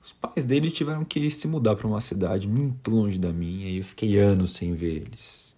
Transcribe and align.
Os 0.03 0.13
pais 0.13 0.47
dele 0.47 0.71
tiveram 0.71 1.05
que 1.05 1.29
se 1.29 1.47
mudar 1.47 1.77
para 1.77 1.87
uma 1.87 2.01
cidade 2.01 2.49
muito 2.49 2.91
longe 2.91 3.19
da 3.19 3.33
minha 3.33 3.69
e 3.69 3.79
eu 3.79 3.85
fiquei 3.85 4.17
anos 4.19 4.53
sem 4.53 4.75
ver 4.75 5.03
eles. 5.03 5.55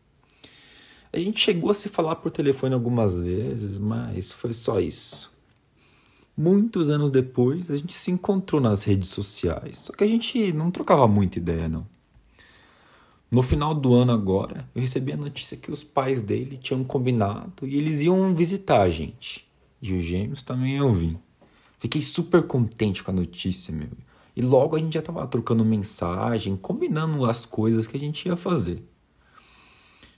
A 1.12 1.18
gente 1.18 1.38
chegou 1.38 1.70
a 1.70 1.74
se 1.74 1.90
falar 1.90 2.16
por 2.16 2.30
telefone 2.30 2.74
algumas 2.74 3.20
vezes, 3.20 3.76
mas 3.76 4.32
foi 4.32 4.52
só 4.52 4.80
isso. 4.80 5.30
Muitos 6.34 6.88
anos 6.88 7.10
depois, 7.10 7.70
a 7.70 7.76
gente 7.76 7.92
se 7.92 8.10
encontrou 8.10 8.60
nas 8.60 8.84
redes 8.84 9.10
sociais, 9.10 9.78
só 9.80 9.92
que 9.92 10.02
a 10.02 10.06
gente 10.06 10.52
não 10.54 10.70
trocava 10.70 11.06
muita 11.06 11.38
ideia, 11.38 11.68
não. 11.68 11.86
No 13.32 13.40
final 13.40 13.74
do 13.74 13.94
ano 13.94 14.12
agora, 14.12 14.68
eu 14.74 14.82
recebi 14.82 15.10
a 15.10 15.16
notícia 15.16 15.56
que 15.56 15.70
os 15.70 15.82
pais 15.82 16.20
dele 16.20 16.58
tinham 16.58 16.84
combinado 16.84 17.66
e 17.66 17.78
eles 17.78 18.02
iam 18.02 18.34
visitar 18.34 18.82
a 18.82 18.90
gente. 18.90 19.50
E 19.80 19.94
os 19.94 20.04
gêmeos 20.04 20.42
também 20.42 20.76
iam 20.76 20.92
vir. 20.92 21.18
Fiquei 21.78 22.02
super 22.02 22.42
contente 22.42 23.02
com 23.02 23.10
a 23.10 23.14
notícia, 23.14 23.74
meu. 23.74 23.88
E 24.36 24.42
logo 24.42 24.76
a 24.76 24.78
gente 24.78 24.92
já 24.92 25.00
tava 25.00 25.26
trocando 25.26 25.64
mensagem, 25.64 26.58
combinando 26.58 27.24
as 27.24 27.46
coisas 27.46 27.86
que 27.86 27.96
a 27.96 28.00
gente 28.00 28.28
ia 28.28 28.36
fazer. 28.36 28.86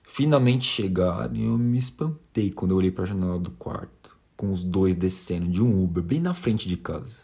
Finalmente 0.02 0.64
chegaram 0.64 1.36
e 1.36 1.44
eu 1.44 1.56
me 1.56 1.78
espantei 1.78 2.50
quando 2.50 2.72
eu 2.72 2.78
olhei 2.78 2.90
para 2.90 3.04
a 3.04 3.06
janela 3.06 3.38
do 3.38 3.52
quarto, 3.52 4.16
com 4.36 4.50
os 4.50 4.64
dois 4.64 4.96
descendo 4.96 5.46
de 5.46 5.62
um 5.62 5.84
Uber 5.84 6.02
bem 6.02 6.18
na 6.18 6.34
frente 6.34 6.68
de 6.68 6.76
casa. 6.76 7.20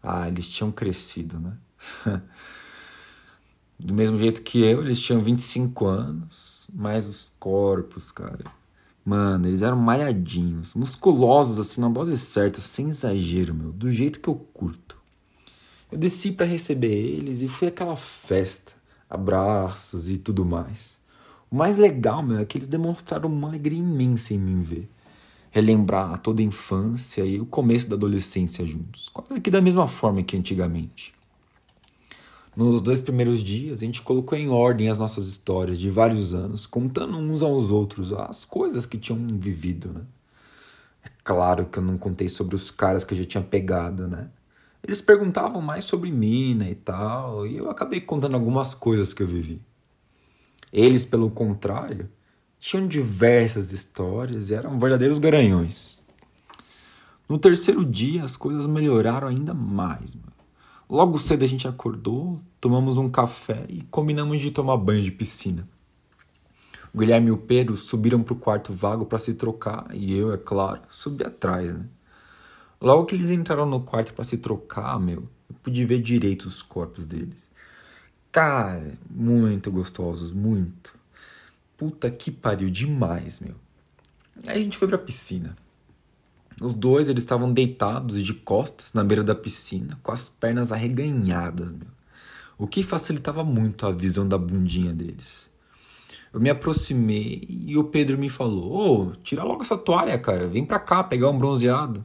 Ah, 0.00 0.28
eles 0.28 0.48
tinham 0.48 0.70
crescido, 0.70 1.40
né? 1.40 1.56
Do 3.78 3.92
mesmo 3.92 4.16
jeito 4.16 4.42
que 4.42 4.62
eu, 4.62 4.80
eles 4.80 5.00
tinham 5.00 5.20
25 5.20 5.86
anos, 5.86 6.66
mais 6.72 7.06
os 7.06 7.32
corpos, 7.38 8.10
cara. 8.10 8.44
Mano, 9.04 9.46
eles 9.46 9.62
eram 9.62 9.76
malhadinhos, 9.76 10.74
musculosos 10.74 11.58
assim 11.58 11.80
na 11.80 11.88
dose 11.88 12.16
certa, 12.18 12.60
sem 12.60 12.88
exagero, 12.88 13.54
meu, 13.54 13.70
do 13.70 13.92
jeito 13.92 14.18
que 14.18 14.28
eu 14.28 14.34
curto. 14.34 14.96
Eu 15.92 15.98
desci 15.98 16.32
para 16.32 16.46
receber 16.46 16.92
eles 16.92 17.42
e 17.42 17.48
foi 17.48 17.68
aquela 17.68 17.94
festa, 17.94 18.72
abraços 19.08 20.10
e 20.10 20.18
tudo 20.18 20.44
mais. 20.44 20.98
O 21.50 21.54
mais 21.54 21.78
legal, 21.78 22.22
meu, 22.22 22.38
é 22.38 22.44
que 22.44 22.58
eles 22.58 22.66
demonstraram 22.66 23.28
uma 23.28 23.46
alegria 23.46 23.78
imensa 23.78 24.34
em 24.34 24.38
me 24.38 24.60
ver. 24.60 24.90
Relembrar 25.50 26.18
toda 26.18 26.42
a 26.42 26.44
infância 26.44 27.24
e 27.24 27.40
o 27.40 27.46
começo 27.46 27.88
da 27.88 27.94
adolescência 27.94 28.66
juntos, 28.66 29.08
quase 29.08 29.40
que 29.40 29.50
da 29.50 29.60
mesma 29.60 29.86
forma 29.86 30.22
que 30.22 30.36
antigamente. 30.36 31.15
Nos 32.56 32.80
dois 32.80 33.02
primeiros 33.02 33.44
dias, 33.44 33.82
a 33.82 33.84
gente 33.84 34.00
colocou 34.00 34.38
em 34.38 34.48
ordem 34.48 34.88
as 34.88 34.98
nossas 34.98 35.28
histórias 35.28 35.78
de 35.78 35.90
vários 35.90 36.32
anos, 36.32 36.66
contando 36.66 37.18
uns 37.18 37.42
aos 37.42 37.70
outros 37.70 38.14
as 38.14 38.46
coisas 38.46 38.86
que 38.86 38.96
tinham 38.96 39.26
vivido, 39.30 39.92
né? 39.92 40.00
É 41.04 41.10
claro 41.22 41.66
que 41.66 41.78
eu 41.78 41.82
não 41.82 41.98
contei 41.98 42.30
sobre 42.30 42.56
os 42.56 42.70
caras 42.70 43.04
que 43.04 43.12
eu 43.12 43.18
já 43.18 43.24
tinha 43.26 43.44
pegado, 43.44 44.08
né? 44.08 44.30
Eles 44.82 45.02
perguntavam 45.02 45.60
mais 45.60 45.84
sobre 45.84 46.10
mina 46.10 46.66
e 46.70 46.74
tal, 46.74 47.46
e 47.46 47.58
eu 47.58 47.68
acabei 47.68 48.00
contando 48.00 48.36
algumas 48.36 48.72
coisas 48.72 49.12
que 49.12 49.22
eu 49.22 49.26
vivi. 49.26 49.60
Eles, 50.72 51.04
pelo 51.04 51.30
contrário, 51.30 52.08
tinham 52.58 52.88
diversas 52.88 53.70
histórias 53.70 54.48
e 54.48 54.54
eram 54.54 54.78
verdadeiros 54.78 55.18
garanhões. 55.18 56.02
No 57.28 57.38
terceiro 57.38 57.84
dia, 57.84 58.24
as 58.24 58.34
coisas 58.34 58.66
melhoraram 58.66 59.28
ainda 59.28 59.52
mais, 59.52 60.14
mano. 60.14 60.35
Logo 60.88 61.18
cedo 61.18 61.44
a 61.44 61.48
gente 61.48 61.66
acordou, 61.66 62.40
tomamos 62.60 62.96
um 62.96 63.08
café 63.08 63.64
e 63.68 63.82
combinamos 63.82 64.40
de 64.40 64.52
tomar 64.52 64.76
banho 64.76 65.02
de 65.02 65.10
piscina. 65.10 65.68
O 66.94 66.98
Guilherme 66.98 67.28
e 67.28 67.32
o 67.32 67.36
Pedro 67.36 67.76
subiram 67.76 68.22
para 68.22 68.32
o 68.32 68.38
quarto 68.38 68.72
vago 68.72 69.04
para 69.04 69.18
se 69.18 69.34
trocar 69.34 69.88
e 69.92 70.16
eu, 70.16 70.32
é 70.32 70.38
claro, 70.38 70.82
subi 70.88 71.24
atrás, 71.24 71.72
né? 71.74 71.84
Logo 72.80 73.04
que 73.04 73.14
eles 73.14 73.30
entraram 73.30 73.66
no 73.66 73.80
quarto 73.80 74.14
para 74.14 74.24
se 74.24 74.38
trocar, 74.38 74.98
meu, 75.00 75.28
eu 75.50 75.56
pude 75.62 75.84
ver 75.84 76.00
direito 76.00 76.46
os 76.46 76.62
corpos 76.62 77.06
deles. 77.06 77.42
Cara, 78.30 78.96
muito 79.10 79.70
gostosos, 79.72 80.30
muito. 80.30 80.94
Puta 81.76 82.10
que 82.10 82.30
pariu 82.30 82.70
demais, 82.70 83.40
meu. 83.40 83.54
Aí 84.46 84.60
a 84.60 84.62
gente 84.62 84.78
foi 84.78 84.86
pra 84.86 84.98
piscina. 84.98 85.56
Os 86.60 86.74
dois 86.74 87.08
eles 87.08 87.22
estavam 87.22 87.52
deitados 87.52 88.22
de 88.22 88.32
costas 88.32 88.92
na 88.92 89.04
beira 89.04 89.22
da 89.22 89.34
piscina, 89.34 89.98
com 90.02 90.10
as 90.10 90.28
pernas 90.28 90.72
arreganhadas, 90.72 91.70
meu. 91.70 91.88
o 92.56 92.66
que 92.66 92.82
facilitava 92.82 93.44
muito 93.44 93.86
a 93.86 93.92
visão 93.92 94.26
da 94.26 94.38
bundinha 94.38 94.92
deles. 94.92 95.50
Eu 96.32 96.40
me 96.40 96.50
aproximei 96.50 97.46
e 97.48 97.76
o 97.76 97.84
Pedro 97.84 98.18
me 98.18 98.28
falou: 98.28 99.08
Ô, 99.08 99.12
tira 99.16 99.42
logo 99.44 99.62
essa 99.62 99.76
toalha, 99.76 100.18
cara, 100.18 100.46
vem 100.46 100.64
pra 100.64 100.78
cá 100.78 101.04
pegar 101.04 101.28
um 101.30 101.38
bronzeado. 101.38 102.04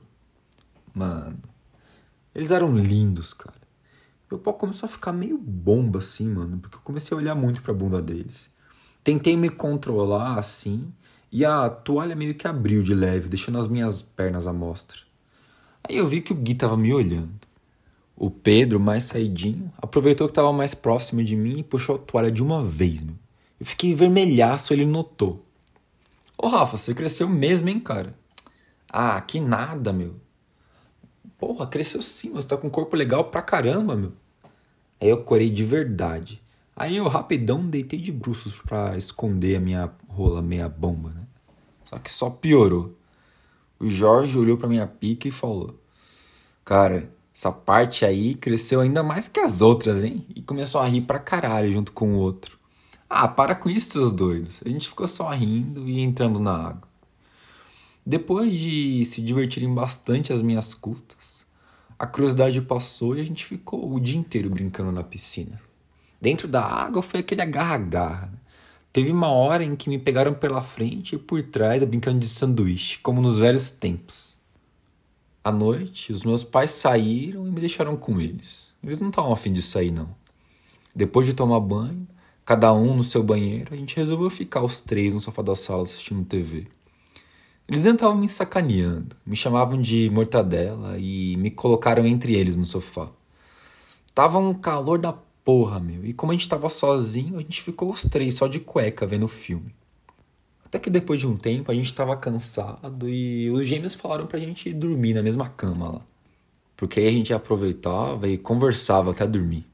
Mano, 0.94 1.40
eles 2.36 2.52
eram 2.52 2.76
lindos, 2.78 3.34
cara. 3.34 3.62
Meu 4.30 4.40
pau 4.40 4.54
começou 4.54 4.88
a 4.88 4.90
ficar 4.90 5.12
meio 5.12 5.38
bomba 5.38 6.00
assim, 6.00 6.28
mano, 6.28 6.60
porque 6.60 6.78
eu 6.78 6.82
comecei 6.82 7.16
a 7.16 7.20
olhar 7.20 7.36
muito 7.36 7.62
pra 7.62 7.74
bunda 7.74 8.02
deles. 8.02 8.50
Tentei 9.04 9.36
me 9.36 9.50
controlar 9.50 10.38
assim 10.38 10.92
e 11.32 11.46
a 11.46 11.70
toalha 11.70 12.16
meio 12.16 12.36
que 12.36 12.48
abriu 12.48 12.84
de 12.84 12.94
leve, 12.94 13.30
deixando 13.30 13.58
as 13.58 13.68
minhas 13.68 14.02
pernas 14.02 14.48
à 14.48 14.54
mostra. 14.54 15.00
Aí 15.84 15.98
eu 15.98 16.06
vi 16.06 16.22
que 16.22 16.34
o 16.34 16.36
Gui 16.36 16.56
tava 16.56 16.76
me 16.76 16.94
olhando. 16.94 17.40
O 18.16 18.30
Pedro, 18.30 18.80
mais 18.80 19.06
saidinho, 19.06 19.72
aproveitou 19.78 20.28
que 20.28 20.34
tava 20.34 20.52
mais 20.52 20.76
próximo 20.76 21.24
de 21.24 21.36
mim 21.36 21.60
e 21.60 21.64
puxou 21.64 21.96
a 21.96 22.00
toalha 22.00 22.32
de 22.32 22.44
uma 22.44 22.62
vez, 22.64 23.02
meu. 23.02 23.16
Eu 23.60 23.66
fiquei 23.66 23.96
vermelhaço, 23.96 24.74
ele 24.74 24.86
notou. 24.86 25.44
Ô 26.38 26.48
Rafa, 26.48 26.78
você 26.78 26.94
cresceu 26.94 27.30
mesmo, 27.30 27.70
hein, 27.70 27.80
cara? 27.80 28.14
Ah, 28.90 29.20
que 29.22 29.40
nada, 29.40 29.94
meu. 29.94 30.16
Porra, 31.38 31.66
cresceu 31.66 32.02
sim, 32.02 32.32
você 32.32 32.48
tá 32.48 32.58
com 32.58 32.68
um 32.68 32.72
corpo 32.72 32.96
legal 32.96 33.26
pra 33.26 33.42
caramba, 33.42 33.96
meu. 33.96 34.12
Aí 35.00 35.10
eu 35.10 35.24
corei 35.24 35.50
de 35.50 35.64
verdade. 35.64 36.42
Aí 36.82 36.98
eu 36.98 37.08
rapidão 37.08 37.64
deitei 37.64 38.00
de 38.00 38.12
bruços 38.12 38.60
pra 38.60 38.98
esconder 38.98 39.58
a 39.58 39.60
minha 39.60 39.94
rola 40.08 40.42
meia 40.42 40.68
bomba, 40.68 41.12
né? 41.12 41.28
Só 41.84 42.00
que 42.00 42.12
só 42.12 42.28
piorou. 42.28 42.98
O 43.80 43.88
Jorge 43.88 44.36
olhou 44.36 44.58
pra 44.58 44.68
minha 44.68 44.88
pica 44.88 45.28
e 45.28 45.32
falou: 45.32 45.80
Cara, 46.66 47.14
essa 47.36 47.52
parte 47.52 48.04
aí 48.04 48.34
cresceu 48.34 48.82
ainda 48.82 49.04
mais 49.04 49.28
que 49.28 49.40
as 49.40 49.62
outras, 49.62 50.04
hein? 50.04 50.26
E 50.36 50.42
começou 50.42 50.82
a 50.82 50.88
rir 50.88 51.02
pra 51.02 51.20
caralho 51.20 51.72
junto 51.72 51.92
com 51.92 52.16
o 52.16 52.18
outro. 52.18 52.58
Ah, 53.08 53.28
para 53.28 53.54
com 53.54 53.70
isso, 53.70 53.92
seus 53.92 54.12
doidos. 54.12 54.60
A 54.66 54.70
gente 54.70 54.90
ficou 54.90 55.08
só 55.08 55.30
rindo 55.30 55.88
e 55.88 56.00
entramos 56.00 56.40
na 56.40 56.56
água. 56.56 56.90
Depois 58.04 58.60
de 58.60 59.06
se 59.06 59.22
divertirem 59.22 59.72
bastante 59.72 60.34
às 60.34 60.42
minhas 60.42 60.74
custas, 60.74 61.46
a 62.00 62.08
curiosidade 62.08 62.60
passou 62.60 63.16
e 63.16 63.22
a 63.22 63.24
gente 63.24 63.46
ficou 63.46 63.94
o 63.94 64.00
dia 64.00 64.18
inteiro 64.18 64.50
brincando 64.50 64.92
na 64.92 65.04
piscina. 65.04 65.62
Dentro 66.22 66.48
da 66.48 66.64
água 66.64 67.02
foi 67.02 67.22
aquele 67.22 67.42
agarra-agarra. 67.42 68.28
Né? 68.28 68.38
Teve 68.94 69.12
uma 69.12 69.30
hora 69.30 69.64
em 69.64 69.76
que 69.76 69.90
me 69.90 69.98
pegaram 69.98 70.36
pela 70.36 70.62
frente 70.62 71.16
e 71.16 71.18
por 71.18 71.42
trás 71.42 71.84
brincando 71.84 72.20
de 72.20 72.28
sanduíche, 72.28 73.00
como 73.00 73.20
nos 73.22 73.40
velhos 73.40 73.72
tempos. 73.72 74.38
À 75.44 75.52
noite, 75.52 76.14
os 76.14 76.24
meus 76.24 76.44
pais 76.44 76.70
saíram 76.70 77.48
e 77.48 77.52
me 77.52 77.60
deixaram 77.60 77.98
com 77.98 78.22
eles. 78.22 78.72
Eles 78.84 79.00
não 79.00 79.10
estavam 79.10 79.34
afim 79.34 79.52
de 79.52 79.62
sair, 79.62 79.90
não. 79.90 80.10
Depois 80.94 81.26
de 81.26 81.34
tomar 81.34 81.60
banho, 81.60 82.08
cada 82.46 82.72
um 82.72 82.96
no 82.96 83.04
seu 83.04 83.24
banheiro, 83.24 83.74
a 83.74 83.78
gente 83.78 83.96
resolveu 83.96 84.30
ficar 84.30 84.62
os 84.62 84.80
três 84.80 85.16
no 85.16 85.22
sofá 85.22 85.42
da 85.42 85.56
sala 85.56 85.82
assistindo 85.82 86.24
TV. 86.26 86.68
Eles 87.68 87.86
estavam 87.86 88.18
me 88.18 88.30
sacaneando, 88.30 89.16
me 89.26 89.36
chamavam 89.36 89.82
de 89.82 90.10
mortadela 90.12 91.00
e 91.00 91.36
me 91.38 91.50
colocaram 91.50 92.06
entre 92.06 92.36
eles 92.36 92.56
no 92.56 92.66
sofá. 92.66 93.10
Tava 94.14 94.38
um 94.38 94.54
calor 94.54 95.00
da 95.00 95.14
Porra, 95.44 95.80
meu. 95.80 96.06
E 96.06 96.14
como 96.14 96.32
a 96.32 96.36
gente 96.36 96.48
tava 96.48 96.70
sozinho, 96.70 97.36
a 97.36 97.40
gente 97.40 97.62
ficou 97.62 97.92
os 97.92 98.04
três 98.04 98.36
só 98.36 98.48
de 98.48 98.60
cueca 98.60 99.08
vendo 99.08 99.26
o 99.26 99.28
filme. 99.28 99.74
Até 100.64 100.80
que 100.80 100.90
depois 100.90 101.20
de 101.20 101.28
um 101.28 101.36
tempo 101.36 101.72
a 101.72 101.76
gente 101.76 101.94
tava 101.94 102.16
cansado 102.16 103.10
e 103.10 103.50
os 103.50 103.66
gêmeos 103.66 103.94
falaram 103.94 104.26
pra 104.26 104.40
gente 104.40 104.72
dormir 104.72 105.14
na 105.14 105.22
mesma 105.22 105.50
cama 105.50 105.92
lá. 105.92 106.02
Porque 106.78 107.00
aí 107.00 107.08
a 107.08 107.12
gente 107.12 107.34
aproveitava 107.34 108.28
e 108.28 108.38
conversava 108.38 109.12
até 109.12 109.28
dormir. 109.28 109.66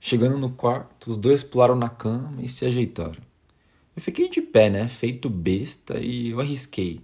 Chegando 0.00 0.38
no 0.38 0.50
quarto, 0.50 1.10
os 1.10 1.16
dois 1.16 1.42
pularam 1.42 1.74
na 1.76 1.88
cama 1.88 2.40
e 2.40 2.48
se 2.48 2.64
ajeitaram. 2.64 3.22
Eu 3.94 4.02
fiquei 4.02 4.28
de 4.28 4.40
pé, 4.40 4.70
né? 4.70 4.88
Feito 4.88 5.28
besta 5.28 5.98
e 5.98 6.30
eu 6.30 6.40
arrisquei. 6.40 7.00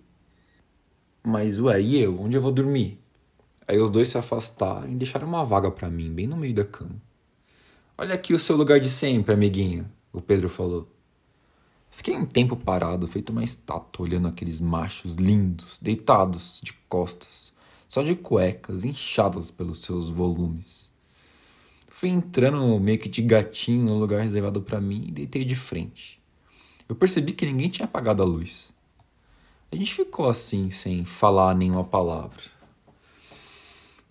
Mas 1.23 1.61
ué, 1.61 1.81
e 1.81 2.01
eu? 2.01 2.21
Onde 2.21 2.37
eu 2.37 2.43
vou 2.43 2.53
dormir? 2.53 2.99
Aí 3.67 3.79
os 3.79 3.91
dois 3.91 4.09
se 4.09 4.19
afastaram 4.19 4.91
e 4.91 4.95
deixaram 4.95 5.27
uma 5.29 5.45
vaga 5.45 5.71
para 5.71 5.91
mim, 5.91 6.13
bem 6.13 6.27
no 6.27 6.37
meio 6.37 6.55
da 6.55 6.65
cama. 6.65 7.01
Olha 8.03 8.17
aqui 8.17 8.35
o 8.35 8.39
seu 8.39 8.57
lugar 8.57 8.81
de 8.81 8.91
sempre, 8.91 9.33
amiguinha, 9.33 9.89
o 10.13 10.21
Pedro 10.21 10.49
falou. 10.49 10.89
Fiquei 11.89 12.17
um 12.17 12.27
tempo 12.27 12.57
parado, 12.57 13.07
feito 13.07 13.31
uma 13.31 13.45
estátua, 13.45 14.05
olhando 14.05 14.27
aqueles 14.27 14.61
machos 14.61 15.15
lindos, 15.15 15.79
deitados 15.81 16.61
de 16.61 16.73
costas, 16.89 17.53
só 17.89 18.03
de 18.03 18.17
cuecas, 18.17 18.85
inchadas 18.85 19.53
pelos 19.53 19.83
seus 19.83 20.11
volumes. 20.11 20.93
Fui 21.87 22.09
entrando 22.09 22.77
meio 22.81 22.99
que 22.99 23.09
de 23.09 23.23
gatinho 23.23 23.85
no 23.85 24.01
lugar 24.01 24.21
reservado 24.21 24.61
para 24.61 24.81
mim 24.81 25.05
e 25.07 25.13
deitei 25.13 25.45
de 25.45 25.55
frente. 25.55 26.21
Eu 26.89 26.97
percebi 26.97 27.33
que 27.33 27.47
ninguém 27.47 27.69
tinha 27.69 27.87
apagado 27.87 28.21
a 28.21 28.27
luz. 28.27 28.73
A 29.71 29.77
gente 29.77 29.95
ficou 29.95 30.29
assim, 30.29 30.73
sem 30.73 31.05
falar 31.05 31.55
nenhuma 31.55 31.85
palavra. 31.85 32.43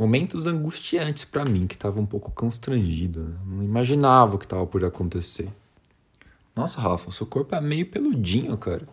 Momentos 0.01 0.47
angustiantes 0.47 1.25
para 1.25 1.45
mim, 1.45 1.67
que 1.67 1.75
estava 1.75 1.99
um 1.99 2.07
pouco 2.07 2.31
constrangido. 2.31 3.23
Né? 3.23 3.37
Não 3.45 3.63
imaginava 3.63 4.33
o 4.35 4.39
que 4.39 4.45
estava 4.45 4.65
por 4.65 4.83
acontecer. 4.83 5.47
Nossa, 6.55 6.81
Rafa, 6.81 7.11
seu 7.11 7.27
corpo 7.27 7.53
é 7.53 7.61
meio 7.61 7.85
peludinho, 7.85 8.57
cara. 8.57 8.87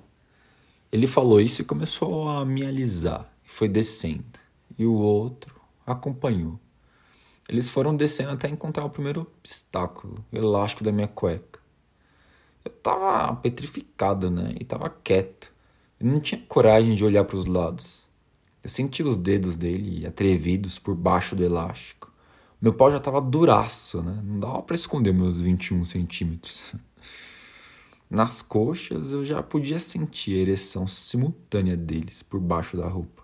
Ele 0.93 1.07
falou 1.07 1.41
isso 1.41 1.63
e 1.63 1.65
começou 1.65 2.29
a 2.29 2.45
me 2.45 2.63
alisar. 2.63 3.27
E 3.43 3.49
foi 3.49 3.71
descendo. 3.71 4.39
E 4.79 4.85
o 4.85 4.93
outro 4.93 5.59
acompanhou. 5.87 6.61
Eles 7.49 7.71
foram 7.71 7.97
descendo 7.97 8.33
até 8.33 8.47
encontrar 8.51 8.85
o 8.85 8.91
primeiro 8.91 9.23
obstáculo, 9.23 10.23
o 10.31 10.37
elástico 10.37 10.85
da 10.85 10.93
minha 10.93 11.09
cueca. 11.09 11.59
Eu 12.63 12.71
tava 12.71 13.35
petrificado, 13.37 14.31
né? 14.31 14.55
E 14.61 14.65
tava 14.67 14.91
quieto. 14.91 15.51
Eu 15.99 16.07
não 16.07 16.21
tinha 16.21 16.39
coragem 16.47 16.95
de 16.95 17.03
olhar 17.03 17.25
para 17.25 17.37
os 17.37 17.47
lados. 17.47 18.07
Eu 18.63 18.71
senti 18.71 19.03
os 19.03 19.17
dedos 19.17 19.57
dele 19.57 20.07
atrevidos 20.07 20.79
por 20.79 20.95
baixo 20.95 21.37
do 21.37 21.45
elástico. 21.45 22.13
Meu 22.61 22.73
pau 22.73 22.91
já 22.91 22.97
estava 22.97 23.21
duraço, 23.21 24.03
né? 24.03 24.21
Não 24.25 24.41
dava 24.41 24.63
para 24.63 24.75
esconder 24.75 25.15
meus 25.15 25.41
21 25.41 25.85
centímetros. 25.85 26.75
Nas 28.11 28.43
coxas 28.43 29.13
eu 29.13 29.25
já 29.25 29.43
podia 29.43 29.79
sentir 29.79 30.35
a 30.35 30.41
ereção 30.41 30.89
simultânea 30.89 31.77
deles 31.77 32.23
por 32.23 32.41
baixo 32.41 32.77
da 32.77 32.89
roupa. 32.89 33.23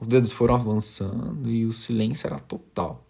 Os 0.00 0.06
dedos 0.06 0.32
foram 0.32 0.54
avançando 0.54 1.50
e 1.50 1.66
o 1.66 1.72
silêncio 1.72 2.26
era 2.26 2.38
total. 2.38 3.04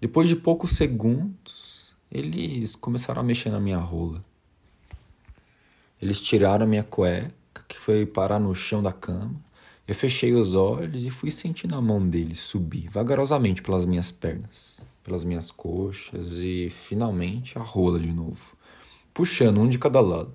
Depois 0.00 0.28
de 0.28 0.36
poucos 0.36 0.72
segundos, 0.72 1.94
eles 2.10 2.76
começaram 2.76 3.20
a 3.20 3.24
mexer 3.24 3.50
na 3.50 3.58
minha 3.58 3.78
rola. 3.78 4.24
Eles 6.00 6.20
tiraram 6.20 6.64
a 6.64 6.68
minha 6.68 6.84
cueca, 6.84 7.64
que 7.66 7.78
foi 7.78 8.06
parar 8.06 8.38
no 8.38 8.54
chão 8.54 8.82
da 8.82 8.92
cama. 8.92 9.34
Eu 9.90 9.94
fechei 9.96 10.32
os 10.32 10.54
olhos 10.54 11.04
e 11.04 11.10
fui 11.10 11.32
sentindo 11.32 11.74
a 11.74 11.80
mão 11.82 12.08
deles 12.08 12.38
subir 12.38 12.88
vagarosamente 12.88 13.60
pelas 13.60 13.84
minhas 13.84 14.12
pernas, 14.12 14.80
pelas 15.02 15.24
minhas 15.24 15.50
coxas 15.50 16.34
e 16.38 16.70
finalmente 16.70 17.58
a 17.58 17.60
rola 17.60 17.98
de 17.98 18.12
novo, 18.12 18.56
puxando 19.12 19.58
um 19.58 19.68
de 19.68 19.80
cada 19.80 20.00
lado. 20.00 20.34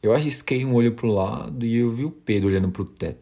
Eu 0.00 0.12
arrisquei 0.12 0.64
um 0.64 0.74
olho 0.74 0.92
pro 0.92 1.10
lado 1.10 1.66
e 1.66 1.78
eu 1.78 1.90
vi 1.90 2.04
o 2.04 2.12
Pedro 2.12 2.48
olhando 2.48 2.70
pro 2.70 2.84
teto, 2.84 3.18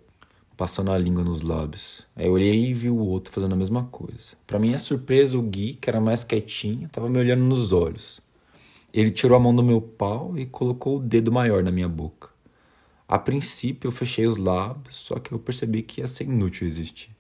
passando 0.55 0.93
a 0.93 0.99
língua 0.99 1.25
nos 1.25 1.41
lábios. 1.41 2.03
Aí 2.15 2.27
eu 2.27 2.33
olhei 2.33 2.67
e 2.67 2.75
vi 2.75 2.91
o 2.91 2.99
outro 2.99 3.33
fazendo 3.33 3.55
a 3.55 3.57
mesma 3.57 3.85
coisa. 3.85 4.37
Para 4.47 4.59
minha 4.59 4.77
surpresa, 4.77 5.39
o 5.39 5.41
Gui, 5.41 5.79
que 5.81 5.89
era 5.89 5.99
mais 5.99 6.25
quietinho, 6.25 6.89
estava 6.89 7.09
me 7.09 7.19
olhando 7.19 7.43
nos 7.43 7.73
olhos. 7.73 8.21
Ele 8.93 9.11
tirou 9.11 9.39
a 9.39 9.41
mão 9.41 9.57
do 9.57 9.63
meu 9.63 9.81
pau 9.81 10.37
e 10.37 10.45
colocou 10.45 10.99
o 10.99 11.03
dedo 11.03 11.33
maior 11.33 11.63
na 11.63 11.73
minha 11.73 11.89
boca. 11.89 12.36
A 13.09 13.19
princípio 13.19 13.87
eu 13.87 13.93
fechei 13.93 14.27
os 14.27 14.37
lábios, 14.37 14.97
só 14.97 15.19
que 15.19 15.33
eu 15.33 15.39
percebi 15.39 15.83
que 15.83 16.01
ia 16.01 16.09
ser 16.09 16.25
inútil 16.25 16.67
existir. 16.67 17.11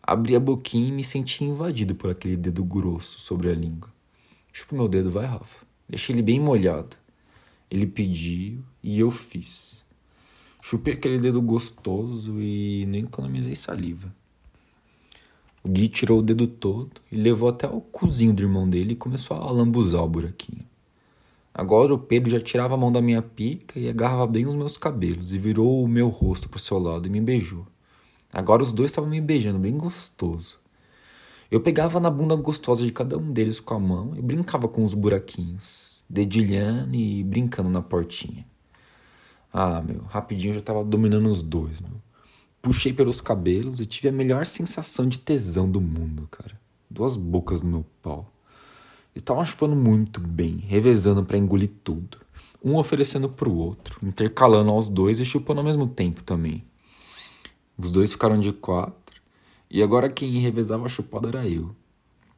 Abri 0.00 0.36
a 0.36 0.40
boquinha 0.40 0.88
e 0.88 0.92
me 0.92 1.02
senti 1.02 1.44
invadido 1.44 1.94
por 1.94 2.10
aquele 2.10 2.36
dedo 2.36 2.64
grosso 2.64 3.18
sobre 3.18 3.50
a 3.50 3.54
língua. 3.54 3.92
Chupa 4.52 4.76
meu 4.76 4.88
dedo, 4.88 5.10
vai, 5.10 5.26
Rafa. 5.26 5.64
Deixei 5.88 6.14
ele 6.14 6.22
bem 6.22 6.38
molhado. 6.38 6.96
Ele 7.68 7.86
pediu 7.86 8.62
e 8.82 9.00
eu 9.00 9.10
fiz. 9.10 9.84
Chupei 10.62 10.94
aquele 10.94 11.18
dedo 11.18 11.42
gostoso 11.42 12.40
e 12.40 12.84
nem 12.86 13.02
economizei 13.02 13.54
saliva. 13.54 14.14
O 15.62 15.68
Gui 15.68 15.88
tirou 15.88 16.20
o 16.20 16.22
dedo 16.22 16.46
todo 16.46 17.00
e 17.10 17.16
levou 17.16 17.48
até 17.48 17.66
o 17.68 17.80
cozinho 17.80 18.32
do 18.32 18.42
irmão 18.42 18.68
dele 18.68 18.92
e 18.92 18.96
começou 18.96 19.36
a 19.36 19.50
lambuzar 19.50 20.02
o 20.02 20.08
buraquinho. 20.08 20.64
Agora 21.52 21.92
o 21.92 21.98
Pedro 21.98 22.30
já 22.30 22.40
tirava 22.40 22.74
a 22.74 22.76
mão 22.76 22.92
da 22.92 23.02
minha 23.02 23.20
pica 23.20 23.78
e 23.78 23.88
agarrava 23.88 24.26
bem 24.26 24.46
os 24.46 24.54
meus 24.54 24.78
cabelos 24.78 25.32
e 25.32 25.38
virou 25.38 25.82
o 25.82 25.88
meu 25.88 26.08
rosto 26.08 26.48
para 26.48 26.58
o 26.58 26.60
seu 26.60 26.78
lado 26.78 27.06
e 27.06 27.10
me 27.10 27.20
beijou. 27.20 27.66
Agora 28.32 28.62
os 28.62 28.72
dois 28.72 28.90
estavam 28.90 29.10
me 29.10 29.20
beijando 29.20 29.58
bem 29.58 29.76
gostoso. 29.76 30.58
Eu 31.50 31.60
pegava 31.60 31.98
na 31.98 32.08
bunda 32.08 32.36
gostosa 32.36 32.84
de 32.84 32.92
cada 32.92 33.18
um 33.18 33.32
deles 33.32 33.58
com 33.58 33.74
a 33.74 33.80
mão 33.80 34.14
e 34.16 34.22
brincava 34.22 34.68
com 34.68 34.84
os 34.84 34.94
buraquinhos, 34.94 36.04
dedilhando 36.08 36.94
e 36.94 37.24
brincando 37.24 37.68
na 37.68 37.82
portinha. 37.82 38.46
Ah, 39.52 39.82
meu, 39.82 40.02
rapidinho 40.02 40.50
eu 40.50 40.54
já 40.54 40.60
estava 40.60 40.84
dominando 40.84 41.28
os 41.28 41.42
dois, 41.42 41.80
meu. 41.80 42.00
Puxei 42.62 42.92
pelos 42.92 43.20
cabelos 43.20 43.80
e 43.80 43.86
tive 43.86 44.10
a 44.10 44.12
melhor 44.12 44.46
sensação 44.46 45.08
de 45.08 45.18
tesão 45.18 45.68
do 45.68 45.80
mundo, 45.80 46.28
cara. 46.30 46.60
Duas 46.88 47.16
bocas 47.16 47.62
no 47.62 47.70
meu 47.70 47.86
pau. 48.00 48.29
Estavam 49.14 49.44
chupando 49.44 49.74
muito 49.74 50.20
bem, 50.20 50.58
revezando 50.68 51.24
para 51.24 51.36
engolir 51.36 51.70
tudo. 51.82 52.18
Um 52.62 52.76
oferecendo 52.76 53.28
pro 53.28 53.52
outro, 53.52 53.98
intercalando 54.02 54.70
aos 54.70 54.88
dois 54.88 55.18
e 55.18 55.24
chupando 55.24 55.60
ao 55.60 55.66
mesmo 55.66 55.86
tempo 55.88 56.22
também. 56.22 56.64
Os 57.76 57.90
dois 57.90 58.12
ficaram 58.12 58.38
de 58.38 58.52
quatro, 58.52 59.20
e 59.68 59.82
agora 59.82 60.08
quem 60.08 60.38
revezava 60.38 60.86
a 60.86 60.88
chupada 60.88 61.28
era 61.28 61.48
eu. 61.48 61.74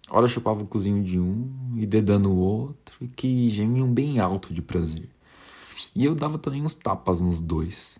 Ora 0.08 0.28
chupava 0.28 0.62
o 0.62 0.66
cozinho 0.66 1.02
de 1.02 1.18
um 1.18 1.50
e 1.76 1.86
dedando 1.86 2.30
o 2.30 2.36
outro, 2.36 3.08
que 3.16 3.48
gemiam 3.48 3.92
bem 3.92 4.18
alto 4.18 4.52
de 4.54 4.62
prazer. 4.62 5.08
E 5.94 6.04
eu 6.04 6.14
dava 6.14 6.38
também 6.38 6.62
uns 6.62 6.74
tapas 6.74 7.20
nos 7.20 7.40
dois. 7.40 7.98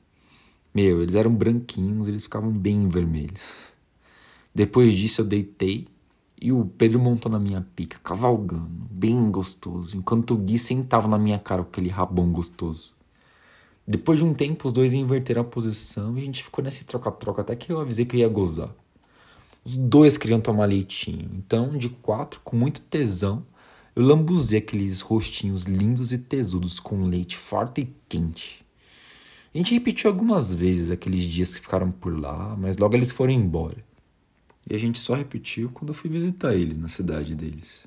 Meu, 0.75 1.03
eles 1.03 1.15
eram 1.15 1.35
branquinhos, 1.35 2.09
eles 2.09 2.23
ficavam 2.23 2.51
bem 2.51 2.89
vermelhos. 2.89 3.65
Depois 4.55 4.95
disso 4.95 5.21
eu 5.21 5.25
deitei 5.27 5.89
e 6.43 6.51
o 6.51 6.65
Pedro 6.65 6.99
montou 6.99 7.31
na 7.31 7.39
minha 7.39 7.65
pica, 7.77 8.01
cavalgando, 8.03 8.69
bem 8.91 9.31
gostoso, 9.31 9.97
enquanto 9.97 10.35
o 10.35 10.37
Gui 10.37 10.59
sentava 10.59 11.07
na 11.07 11.17
minha 11.17 11.39
cara 11.39 11.63
com 11.63 11.69
aquele 11.69 11.89
rabão 11.89 12.33
gostoso. 12.33 12.95
Depois 13.87 14.19
de 14.19 14.25
um 14.25 14.35
tempo, 14.35 14.67
os 14.67 14.73
dois 14.73 14.93
inverteram 14.93 15.43
a 15.43 15.45
posição 15.45 16.19
e 16.19 16.23
a 16.23 16.25
gente 16.25 16.43
ficou 16.43 16.65
nesse 16.65 16.83
troca-troca 16.83 17.43
até 17.43 17.55
que 17.55 17.71
eu 17.71 17.81
avisei 17.81 18.05
que 18.05 18.17
eu 18.17 18.21
ia 18.21 18.29
gozar. 18.29 18.75
Os 19.65 19.77
dois 19.77 20.19
queriam 20.19 20.41
tomar 20.41 20.65
leitinho, 20.65 21.31
então, 21.33 21.79
de 21.79 21.89
quatro, 21.89 22.41
com 22.43 22.57
muito 22.57 22.81
tesão, 22.81 23.47
eu 23.95 24.03
lambuzei 24.03 24.59
aqueles 24.59 25.01
rostinhos 25.01 25.63
lindos 25.63 26.13
e 26.13 26.19
tesudos 26.19 26.81
com 26.81 27.05
leite 27.05 27.37
farto 27.37 27.81
e 27.81 27.95
quente. 28.09 28.67
A 29.55 29.59
gente 29.59 29.75
repetiu 29.75 30.11
algumas 30.11 30.53
vezes 30.53 30.91
aqueles 30.91 31.23
dias 31.23 31.55
que 31.55 31.61
ficaram 31.61 31.93
por 31.93 32.19
lá, 32.19 32.57
mas 32.59 32.77
logo 32.79 32.97
eles 32.97 33.13
foram 33.13 33.33
embora. 33.33 33.92
E 34.69 34.75
a 34.75 34.79
gente 34.79 34.99
só 34.99 35.15
repetiu 35.15 35.71
quando 35.71 35.91
eu 35.91 35.95
fui 35.95 36.09
visitar 36.11 36.55
eles 36.55 36.79
na 36.79 36.89
cidade 36.89 37.35
deles. 37.35 37.87